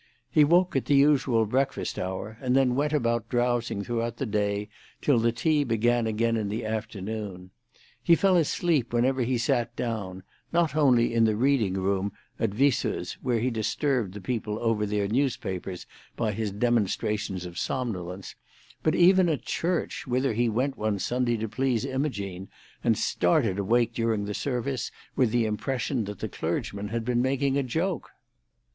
He 0.31 0.43
woke 0.43 0.75
at 0.75 0.85
the 0.85 0.95
usual 0.95 1.45
breakfast 1.45 1.99
hour, 1.99 2.39
and 2.41 2.55
then 2.55 2.73
went 2.73 2.91
about 2.91 3.29
drowsing 3.29 3.83
throughout 3.83 4.17
the 4.17 4.25
day 4.25 4.67
till 4.99 5.19
the 5.19 5.31
tea 5.31 5.63
began 5.63 6.07
again 6.07 6.35
in 6.37 6.49
the 6.49 6.65
afternoon. 6.65 7.51
He 8.01 8.15
fell 8.15 8.35
asleep 8.35 8.93
whenever 8.93 9.21
he 9.21 9.37
sat 9.37 9.75
down, 9.75 10.23
not 10.51 10.75
only 10.75 11.13
in 11.13 11.25
the 11.25 11.35
reading 11.35 11.75
room 11.75 12.13
at 12.39 12.49
Viesseux's, 12.49 13.13
where 13.21 13.37
he 13.39 13.51
disturbed 13.51 14.15
the 14.15 14.21
people 14.21 14.57
over 14.57 14.87
their 14.87 15.07
newspapers 15.07 15.85
by 16.15 16.31
his 16.31 16.49
demonstrations 16.51 17.45
of 17.45 17.59
somnolence, 17.59 18.33
but 18.81 18.95
even 18.95 19.29
at 19.29 19.43
church, 19.43 20.07
whither 20.07 20.33
he 20.33 20.49
went 20.49 20.79
one 20.79 20.97
Sunday 20.97 21.37
to 21.37 21.47
please 21.47 21.85
Imogene, 21.85 22.49
and 22.83 22.97
started 22.97 23.59
awake 23.59 23.93
during 23.93 24.25
the 24.25 24.33
service 24.33 24.89
with 25.15 25.29
the 25.29 25.45
impression 25.45 26.05
that 26.05 26.17
the 26.17 26.27
clergyman 26.27 26.87
had 26.87 27.05
been 27.05 27.21
making 27.21 27.55
a 27.55 27.61
joke. 27.61 28.09